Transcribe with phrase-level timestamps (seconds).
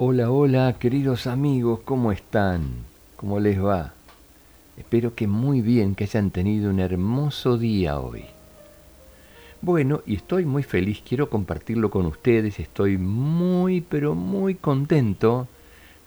[0.00, 2.84] Hola, hola, queridos amigos, ¿cómo están?
[3.16, 3.94] ¿Cómo les va?
[4.76, 8.24] Espero que muy bien, que hayan tenido un hermoso día hoy.
[9.60, 15.48] Bueno, y estoy muy feliz, quiero compartirlo con ustedes, estoy muy, pero muy contento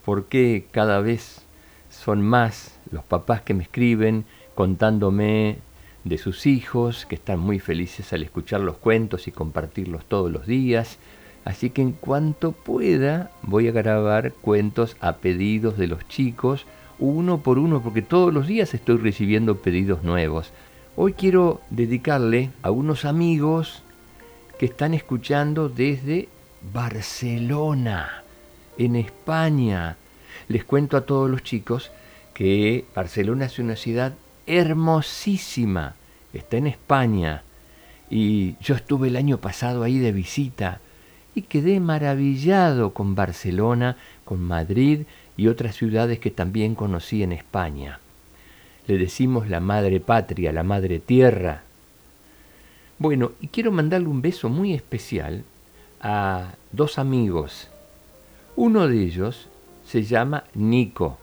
[0.05, 1.41] porque cada vez
[1.89, 4.23] son más los papás que me escriben
[4.55, 5.57] contándome
[6.05, 10.47] de sus hijos, que están muy felices al escuchar los cuentos y compartirlos todos los
[10.47, 10.97] días.
[11.43, 16.65] Así que en cuanto pueda voy a grabar cuentos a pedidos de los chicos,
[16.99, 20.51] uno por uno, porque todos los días estoy recibiendo pedidos nuevos.
[20.95, 23.81] Hoy quiero dedicarle a unos amigos
[24.59, 26.29] que están escuchando desde
[26.73, 28.23] Barcelona,
[28.77, 29.97] en España.
[30.47, 31.91] Les cuento a todos los chicos
[32.35, 34.13] que Barcelona es una ciudad
[34.45, 35.95] hermosísima,
[36.33, 37.41] está en España.
[38.11, 40.81] Y yo estuve el año pasado ahí de visita
[41.35, 45.01] y quedé maravillado con Barcelona, con Madrid
[45.37, 47.99] y otras ciudades que también conocí en España.
[48.87, 51.63] Le decimos la madre patria, la madre tierra.
[52.99, 55.43] Bueno, y quiero mandarle un beso muy especial
[56.01, 57.69] a dos amigos.
[58.55, 59.47] Uno de ellos
[59.85, 61.17] se llama Nico,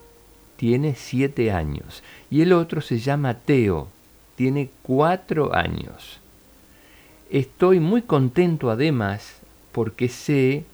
[0.56, 3.88] tiene siete años, y el otro se llama Teo,
[4.36, 6.20] tiene cuatro años.
[7.30, 9.40] Estoy muy contento además
[9.78, 10.64] porque sé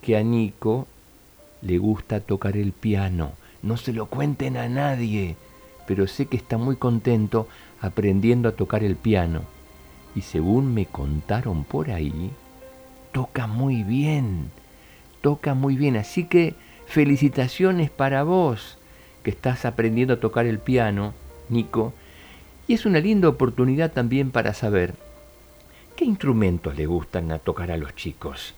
[0.00, 0.86] que a Nico
[1.60, 3.32] le gusta tocar el piano.
[3.64, 5.34] No se lo cuenten a nadie,
[5.88, 7.48] pero sé que está muy contento
[7.80, 9.40] aprendiendo a tocar el piano.
[10.14, 12.30] Y según me contaron por ahí,
[13.10, 14.52] toca muy bien,
[15.20, 15.96] toca muy bien.
[15.96, 16.54] Así que
[16.86, 18.78] felicitaciones para vos
[19.24, 21.12] que estás aprendiendo a tocar el piano,
[21.48, 21.92] Nico.
[22.68, 24.94] Y es una linda oportunidad también para saber
[25.98, 28.54] qué instrumentos le gustan a tocar a los chicos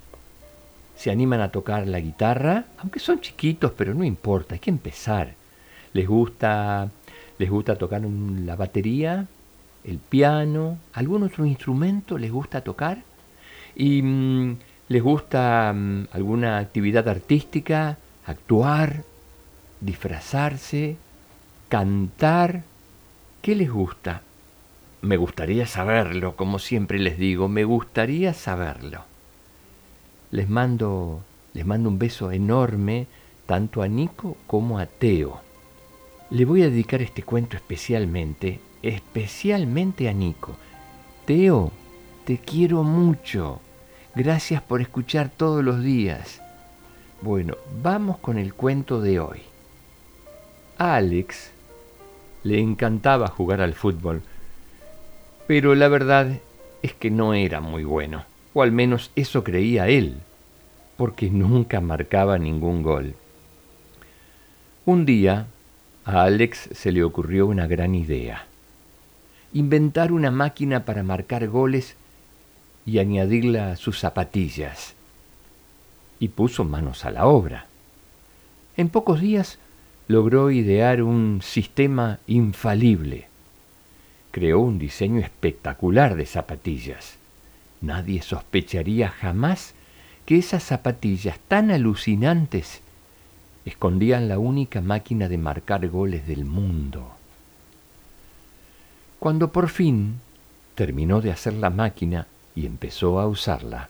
[1.01, 5.33] se animan a tocar la guitarra, aunque son chiquitos, pero no importa, hay que empezar.
[5.95, 6.91] Les gusta,
[7.39, 9.27] les gusta tocar la batería,
[9.83, 12.99] el piano, algún otro instrumento les gusta tocar
[13.75, 14.59] y mm,
[14.89, 17.97] les gusta mm, alguna actividad artística,
[18.27, 19.03] actuar,
[19.81, 20.99] disfrazarse,
[21.71, 22.63] cantar.
[23.41, 24.21] ¿Qué les gusta?
[25.03, 29.05] Me gustaría saberlo, como siempre les digo, me gustaría saberlo
[30.31, 31.23] les mando,
[31.55, 33.07] les mando un beso enorme
[33.47, 35.41] tanto a Nico como a Teo.
[36.31, 40.57] Le voy a dedicar este cuento especialmente, especialmente a Nico.
[41.25, 41.73] Teo,
[42.25, 43.61] te quiero mucho.
[44.15, 46.41] Gracias por escuchar todos los días.
[47.23, 49.41] Bueno, vamos con el cuento de hoy.
[50.79, 51.51] A Alex
[52.45, 54.23] le encantaba jugar al fútbol,
[55.51, 56.39] pero la verdad
[56.81, 58.23] es que no era muy bueno
[58.55, 60.19] o al menos eso creía él,
[60.97, 63.17] porque nunca marcaba ningún gol.
[64.87, 65.49] Un día
[66.05, 68.47] a Alex se le ocurrió una gran idea,
[69.53, 71.97] inventar una máquina para marcar goles
[72.87, 74.95] y añadirla a sus zapatillas.
[76.21, 77.67] Y puso manos a la obra.
[78.77, 79.59] En pocos días
[80.07, 83.30] logró idear un sistema infalible.
[84.31, 87.21] Creó un diseño espectacular de zapatillas
[87.81, 89.75] Nadie sospecharía jamás
[90.27, 92.83] que esas zapatillas tan alucinantes
[93.65, 97.11] escondían la única máquina de marcar goles del mundo.
[99.19, 100.21] Cuando por fin
[100.75, 103.89] terminó de hacer la máquina y empezó a usarla,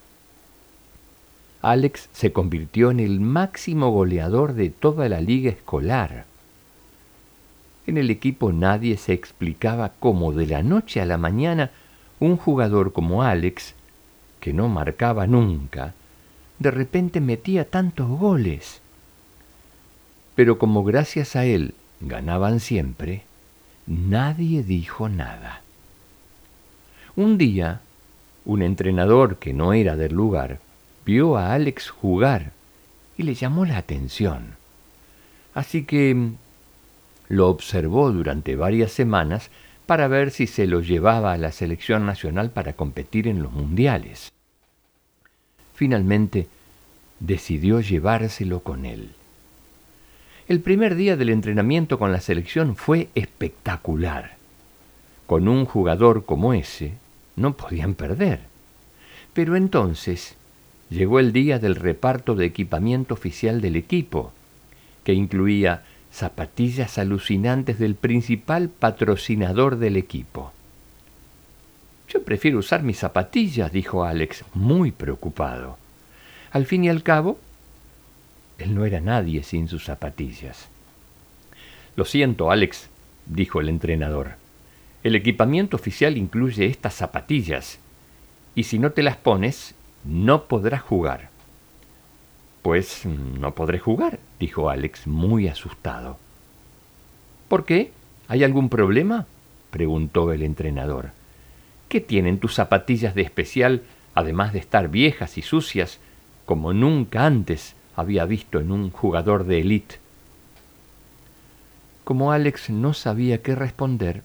[1.63, 6.25] Alex se convirtió en el máximo goleador de toda la liga escolar.
[7.91, 11.73] En el equipo nadie se explicaba cómo de la noche a la mañana
[12.21, 13.75] un jugador como Alex
[14.39, 15.95] que no marcaba nunca,
[16.61, 18.81] de repente metía tantos goles.
[20.37, 23.25] Pero como gracias a él ganaban siempre,
[23.89, 25.63] nadie dijo nada.
[27.17, 27.81] Un día,
[28.45, 30.61] un entrenador que no era del lugar
[31.05, 32.53] vio a Alex jugar
[33.19, 34.55] y le llamó la atención.
[35.55, 36.31] Así que
[37.31, 39.51] lo observó durante varias semanas
[39.87, 44.33] para ver si se lo llevaba a la selección nacional para competir en los mundiales.
[45.75, 46.49] Finalmente,
[47.21, 49.11] decidió llevárselo con él.
[50.49, 54.37] El primer día del entrenamiento con la selección fue espectacular.
[55.27, 56.95] Con un jugador como ese,
[57.37, 58.41] no podían perder.
[59.35, 60.35] Pero entonces
[60.89, 64.33] llegó el día del reparto de equipamiento oficial del equipo,
[65.05, 70.53] que incluía zapatillas alucinantes del principal patrocinador del equipo.
[72.09, 75.79] Yo prefiero usar mis zapatillas, dijo Alex, muy preocupado.
[76.51, 77.39] Al fin y al cabo,
[78.59, 80.69] Él no era nadie sin sus zapatillas.
[81.95, 82.89] Lo siento, Alex,
[83.27, 84.33] dijo el entrenador.
[85.05, 87.79] El equipamiento oficial incluye estas zapatillas,
[88.55, 89.75] y si no te las pones,
[90.05, 91.31] no podrás jugar.
[92.63, 96.19] Pues no podré jugar, dijo Alex, muy asustado.
[97.49, 97.93] ¿Por qué?
[98.29, 99.27] ¿Hay algún problema?
[99.71, 101.11] preguntó el entrenador.
[101.89, 103.83] ¿Qué tienen tus zapatillas de especial,
[104.15, 105.99] además de estar viejas y sucias,
[106.45, 109.97] como nunca antes había visto en un jugador de élite?
[112.05, 114.23] Como Alex no sabía qué responder,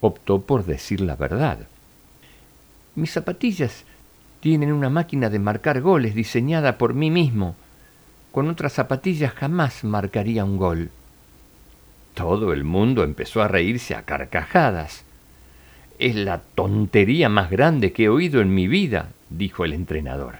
[0.00, 1.66] optó por decir la verdad.
[2.94, 3.84] Mis zapatillas
[4.40, 7.56] tienen una máquina de marcar goles diseñada por mí mismo.
[8.32, 10.90] Con otras zapatillas jamás marcaría un gol.
[12.14, 15.04] Todo el mundo empezó a reírse a carcajadas.
[15.98, 20.36] Es la tontería más grande que he oído en mi vida, dijo el entrenador.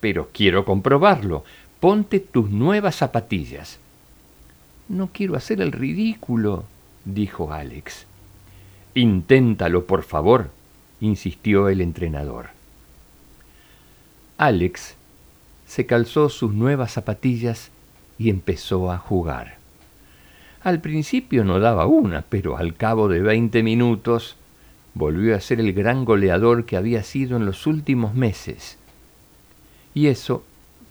[0.00, 1.44] Pero quiero comprobarlo.
[1.80, 3.78] Ponte tus nuevas zapatillas.
[4.88, 6.64] No quiero hacer el ridículo,
[7.04, 8.06] dijo Alex.
[8.94, 10.50] Inténtalo, por favor,
[11.00, 12.59] insistió el entrenador.
[14.40, 14.94] Alex
[15.66, 17.70] se calzó sus nuevas zapatillas
[18.18, 19.58] y empezó a jugar.
[20.62, 24.36] Al principio no daba una, pero al cabo de veinte minutos
[24.94, 28.78] volvió a ser el gran goleador que había sido en los últimos meses.
[29.92, 30.42] Y eso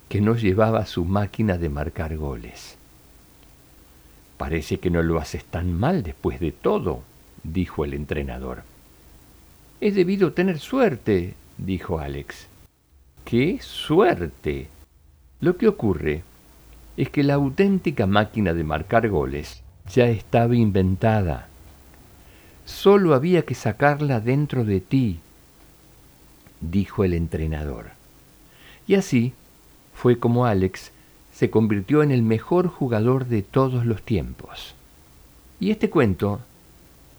[0.10, 2.78] que no llevaba su máquina de marcar goles.
[4.38, 7.02] Parece que no lo haces tan mal después de todo,
[7.42, 8.62] dijo el entrenador.
[9.82, 12.46] He debido tener suerte, dijo Alex.
[13.30, 14.70] ¡Qué suerte!
[15.40, 16.24] Lo que ocurre
[16.98, 19.62] es que la auténtica máquina de marcar goles
[19.94, 21.48] ya estaba inventada.
[22.66, 25.20] Solo había que sacarla dentro de ti,
[26.60, 27.92] dijo el entrenador.
[28.88, 29.34] Y así
[29.94, 30.92] fue como Alex
[31.32, 34.74] se convirtió en el mejor jugador de todos los tiempos.
[35.60, 36.40] Y este cuento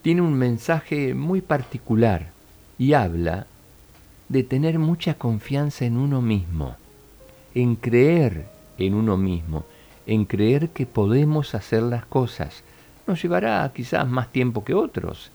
[0.02, 2.32] tiene un mensaje muy particular
[2.80, 3.46] y habla
[4.30, 6.76] de tener mucha confianza en uno mismo,
[7.52, 8.46] en creer
[8.78, 9.66] en uno mismo,
[10.06, 12.62] en creer que podemos hacer las cosas.
[13.08, 15.32] Nos llevará quizás más tiempo que otros,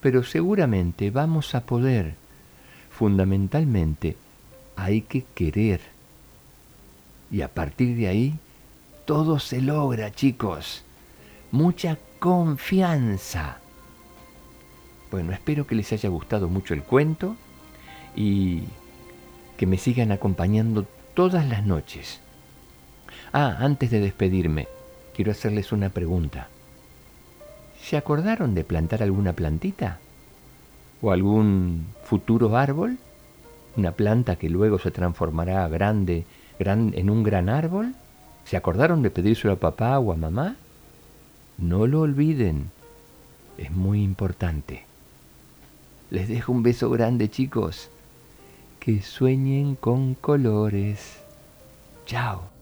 [0.00, 2.16] pero seguramente vamos a poder.
[2.90, 4.16] Fundamentalmente
[4.74, 5.80] hay que querer.
[7.30, 8.34] Y a partir de ahí,
[9.04, 10.84] todo se logra, chicos.
[11.52, 13.58] Mucha confianza.
[15.12, 17.36] Bueno, espero que les haya gustado mucho el cuento
[18.14, 18.62] y
[19.56, 22.20] que me sigan acompañando todas las noches.
[23.32, 24.68] Ah, antes de despedirme,
[25.14, 26.48] quiero hacerles una pregunta.
[27.82, 29.98] ¿Se acordaron de plantar alguna plantita?
[31.02, 32.98] ¿O algún futuro árbol?
[33.76, 36.24] ¿Una planta que luego se transformará grande
[36.58, 37.94] gran, en un gran árbol?
[38.44, 40.56] ¿Se acordaron de pedírselo a papá o a mamá?
[41.58, 42.70] No lo olviden.
[43.58, 44.84] Es muy importante.
[46.10, 47.90] Les dejo un beso grande, chicos.
[48.80, 51.20] Que sueñen con colores.
[52.06, 52.59] Chao.